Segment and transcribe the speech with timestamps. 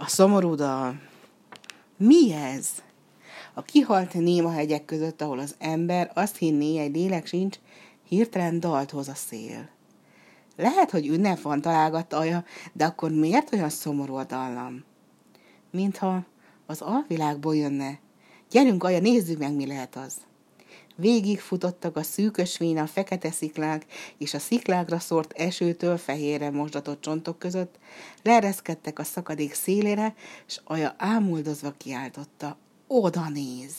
[0.00, 1.00] A szomorú dal.
[1.96, 2.68] Mi ez?
[3.54, 7.56] A kihalt néma hegyek között, ahol az ember azt hinné, egy lélek sincs,
[8.08, 9.68] hirtelen dalt hoz a szél.
[10.56, 14.84] Lehet, hogy ünnep van találgatta aja, de akkor miért olyan szomorú a dallam?
[15.70, 16.24] Mintha
[16.66, 17.98] az alvilágból jönne.
[18.50, 20.14] Gyerünk, aja, nézzük meg, mi lehet az.
[21.00, 23.86] Végig futottak a szűkös a fekete sziklák
[24.16, 27.78] és a sziklákra szórt esőtől fehérre mosdatott csontok között,
[28.22, 30.14] leereszkedtek a szakadék szélére,
[30.46, 32.56] s Aja ámuldozva kiáltotta,
[32.86, 33.74] oda néz!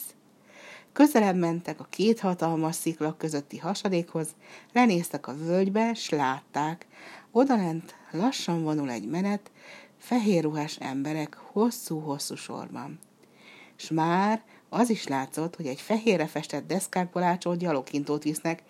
[0.92, 4.28] Közelebb mentek a két hatalmas sziklak közötti hasadékhoz,
[4.72, 6.86] lenéztek a völgybe, s látták,
[7.30, 9.50] odalent lassan vonul egy menet,
[9.98, 12.98] fehér ruhás emberek hosszú-hosszú sorban.
[13.76, 18.62] S már az is látszott, hogy egy fehérre festett deszkákból ácsolt gyalogkintót visznek,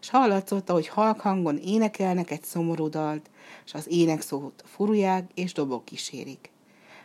[0.00, 3.30] s hallatszott, ahogy halk hangon énekelnek egy szomorú dalt,
[3.64, 6.50] s az énekszót furulják és dobok kísérik.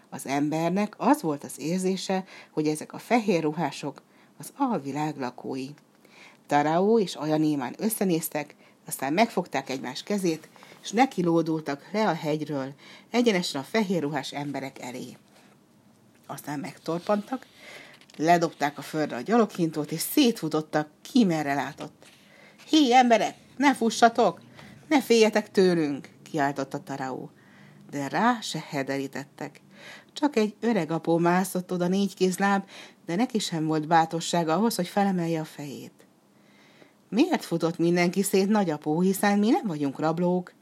[0.10, 4.02] Az embernek az volt az érzése, hogy ezek a fehér ruhások
[4.38, 5.70] az alvilág lakói.
[6.48, 10.50] Taraó és Ajanémán összenéztek, aztán megfogták egymás kezét,
[10.82, 12.74] és nekilódultak le a hegyről,
[13.10, 15.18] egyenesen a fehér ruhás emberek elé.
[16.28, 17.46] Aztán megtorpantak,
[18.20, 22.06] ledobták a földre a gyaloghintót, és szétfutottak, ki merre látott.
[22.70, 24.42] Hé, emberek, ne fussatok!
[24.88, 26.10] Ne féljetek tőlünk!
[26.24, 27.32] kiáltotta Taraó.
[27.92, 29.62] De rá se hederítettek.
[30.14, 32.64] Csak egy öreg apó mászott oda négy kézláb,
[33.06, 36.08] de neki sem volt bátorsága ahhoz, hogy felemelje a fejét.
[37.10, 40.54] Miért futott mindenki szét nagyapó, hiszen mi nem vagyunk rablók?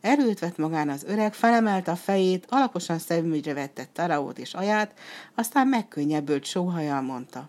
[0.00, 4.98] Erőt vett magán az öreg, felemelte a fejét, alaposan szemügyre vette Taraót és aját,
[5.34, 7.48] aztán megkönnyebbült sóhajjal mondta.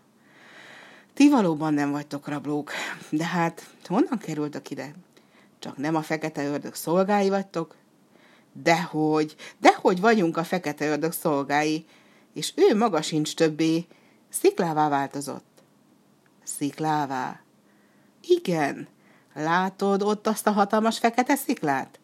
[1.13, 2.71] Ti valóban nem vagytok rablók,
[3.09, 4.91] de hát honnan kerültök ide?
[5.59, 7.75] Csak nem a fekete ördög szolgái vagytok?
[8.53, 11.85] Dehogy, dehogy vagyunk a fekete ördög szolgái,
[12.33, 13.87] és ő maga sincs többé,
[14.29, 15.63] sziklává változott.
[16.43, 17.39] Sziklává?
[18.21, 18.87] Igen,
[19.33, 21.99] látod ott azt a hatalmas fekete sziklát?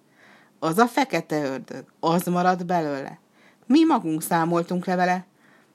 [0.59, 3.19] Az a fekete ördög, az maradt belőle.
[3.65, 5.25] Mi magunk számoltunk le vele.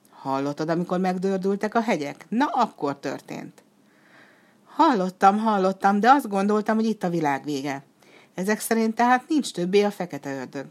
[0.09, 2.25] Hallottad, amikor megdördültek a hegyek?
[2.29, 3.63] Na, akkor történt.
[4.65, 7.83] Hallottam, hallottam, de azt gondoltam, hogy itt a világ vége.
[8.33, 10.65] Ezek szerint tehát nincs többé a fekete ördög.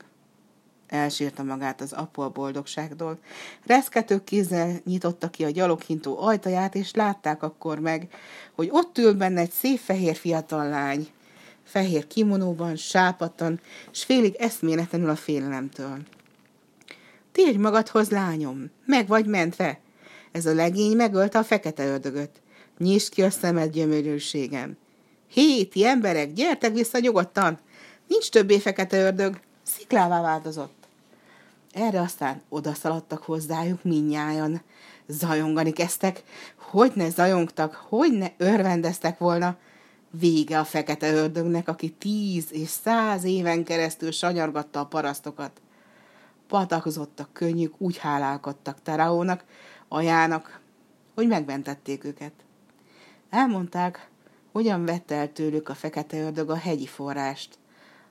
[0.88, 3.18] Elsírta magát az apu a boldogságtól.
[3.66, 8.08] Reszkető kézzel nyitotta ki a gyaloghintó ajtaját, és látták akkor meg,
[8.54, 11.08] hogy ott ül benne egy szép fehér fiatal lány,
[11.64, 15.98] fehér kimonóban, sápattan, s félig eszméletlenül a félelemtől.
[17.32, 19.80] Térj magadhoz, lányom, meg vagy mentve.
[20.32, 22.30] Ez a legény megölte a fekete ördögöt.
[22.78, 24.76] Nyisd ki a szemed gyömörűségem.
[25.28, 27.58] Hé, ti emberek, gyertek vissza nyugodtan!
[28.06, 30.82] Nincs többé fekete ördög, sziklává változott.
[31.72, 34.62] Erre aztán odaszaladtak hozzájuk minnyájan.
[35.06, 36.22] Zajongani kezdtek,
[36.56, 39.56] hogy ne zajongtak, hogy ne örvendeztek volna.
[40.20, 45.60] Vége a fekete ördögnek, aki tíz és száz éven keresztül sanyargatta a parasztokat.
[46.46, 49.44] Patakzottak könnyük, úgy hálálkodtak Taraónak,
[49.88, 50.60] ajának,
[51.14, 52.32] hogy megmentették őket.
[53.30, 54.08] Elmondták,
[54.52, 57.58] hogyan vette el tőlük a fekete ördög a hegyi forrást,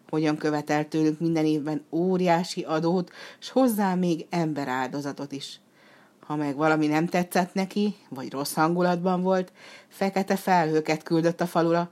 [0.09, 5.59] hogyan követel tőlük minden évben óriási adót, s hozzá még emberáldozatot is.
[6.31, 9.51] Ha meg valami nem tetszett neki, vagy rossz hangulatban volt,
[9.87, 11.89] fekete felhőket küldött a falura,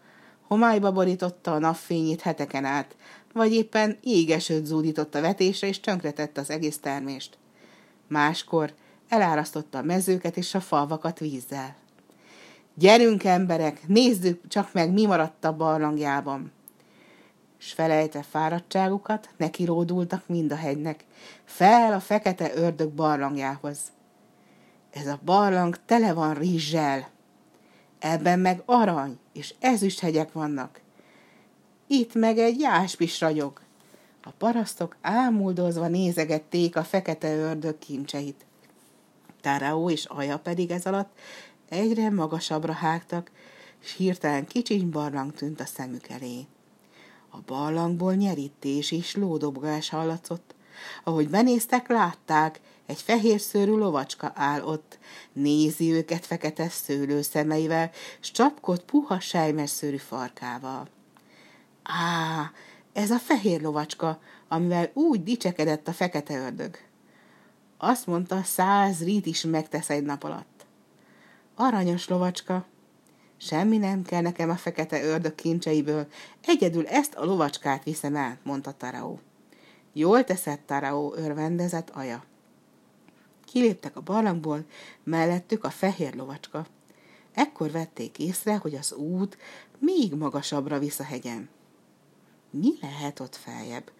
[0.47, 2.95] homályba borította a napfényét heteken át,
[3.33, 7.38] vagy éppen égesőt zúdított a vetésre, és tönkretette az egész termést.
[8.07, 8.73] Máskor
[9.09, 11.75] elárasztotta a mezőket és a falvakat vízzel.
[12.73, 16.51] Gyerünk, emberek, nézzük csak meg, mi maradt a barlangjában.
[17.57, 19.29] S felejte fáradtságukat,
[19.66, 21.06] ródultak mind a hegynek,
[21.44, 23.79] fel a fekete ördög barlangjához.
[24.91, 27.09] Ez a barlang tele van rizssel,
[28.00, 30.81] ebben meg arany és ezüst hegyek vannak.
[31.88, 33.61] Itt meg egy jáspis ragyog.
[34.23, 38.45] A parasztok ámuldozva nézegették a fekete ördög kincseit.
[39.41, 41.18] Táraó és Aja pedig ez alatt
[41.69, 43.31] egyre magasabbra hágtak,
[43.80, 46.45] s hirtelen kicsiny barlang tűnt a szemük elé.
[47.30, 50.56] A barlangból nyerítés és lódobgás hallatszott.
[51.03, 52.59] Ahogy benéztek, látták,
[52.89, 54.97] egy fehér szőrű lovacska áll ott,
[55.33, 60.88] nézi őket fekete szőlő szemeivel, s csapkod puha sejmes szőrű farkával.
[61.83, 62.51] Á,
[62.94, 66.77] ez a fehér lovacska, amivel úgy dicsekedett a fekete ördög.
[67.77, 70.65] Azt mondta, száz rít is megtesz egy nap alatt.
[71.56, 72.65] Aranyos lovacska,
[73.38, 76.07] semmi nem kell nekem a fekete ördög kincseiből,
[76.45, 79.19] egyedül ezt a lovacskát viszem el, mondta Taraó.
[79.94, 82.27] Jól teszett, Taraó, örvendezett Aja.
[83.51, 84.66] Kiléptek a barlangból,
[85.04, 86.66] mellettük a fehér lovacska.
[87.34, 89.38] Ekkor vették észre, hogy az út
[89.78, 91.50] még magasabbra visz a hegyen.
[92.50, 93.92] Mi lehet ott feljebb?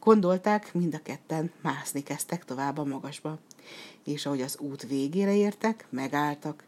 [0.00, 3.38] Gondolták, mind a ketten mászni kezdtek tovább a magasba,
[4.04, 6.64] és ahogy az út végére értek, megálltak,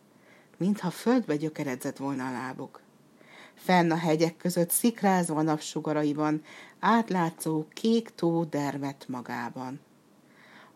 [0.57, 2.81] mintha földbe gyökeredzett volna a lábuk.
[3.55, 6.43] Fenn a hegyek között szikrázva napsugaraiban,
[6.79, 9.81] átlátszó kék tó dermet magában.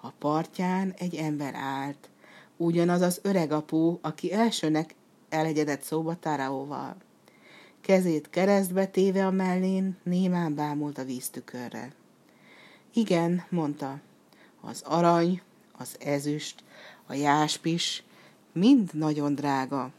[0.04, 2.08] A partján egy ember állt,
[2.56, 4.94] ugyanaz az öreg apu, aki elsőnek
[5.28, 6.96] elegyedett szóba Taraóval.
[7.80, 11.92] Kezét keresztbe téve a mellén, némán bámult a víztükörre.
[12.94, 14.00] Igen, mondta,
[14.60, 15.40] az arany,
[15.78, 16.64] az ezüst,
[17.06, 18.04] a jáspis,
[18.52, 19.90] mind nagyon drága,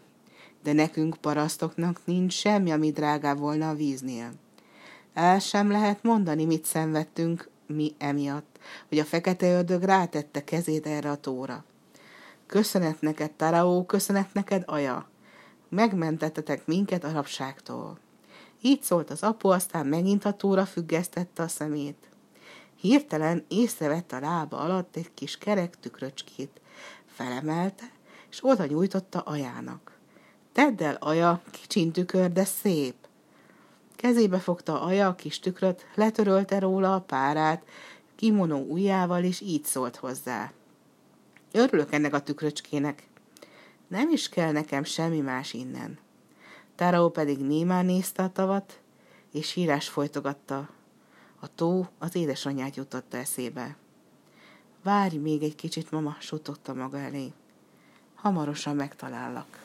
[0.64, 4.32] de nekünk parasztoknak nincs semmi, ami drágább volna a víznél.
[5.14, 11.10] El sem lehet mondani, mit szenvedtünk mi emiatt, hogy a fekete ördög rátette kezét erre
[11.10, 11.64] a tóra.
[12.46, 15.10] Köszönet neked, Taraó, köszönet neked, Aja.
[15.70, 18.00] Megmentettetek minket a rabságtól.
[18.62, 22.10] Így szólt az apu, aztán megint a tóra függesztette a szemét.
[22.80, 26.62] Hirtelen észrevette a lába alatt egy kis kerek tükröcskét.
[27.06, 27.92] Felemelte,
[28.30, 29.98] és oda nyújtotta ajának.
[30.52, 32.96] Tedd el, aja, kicsin tükör, de szép.
[34.06, 37.66] Kezébe fogta aja a kis tükröt, letörölte róla a párát,
[38.16, 40.52] kimonó ujjával, és így szólt hozzá.
[41.52, 43.08] Örülök ennek a tükröcskének.
[43.88, 45.98] Nem is kell nekem semmi más innen.
[46.76, 48.80] Táró pedig némán nézte a tavat,
[49.32, 50.70] és hírás folytogatta.
[51.40, 53.76] A tó az édesanyját jutotta eszébe.
[54.84, 57.32] Várj még egy kicsit, mama, suttogta maga elé.
[58.16, 59.65] Hamarosan megtalállak.